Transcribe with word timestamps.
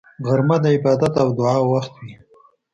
غرمه 0.27 0.57
د 0.63 0.65
عبادت 0.75 1.13
او 1.23 1.29
دعا 1.39 1.57
وخت 1.71 1.93
وي 2.01 2.13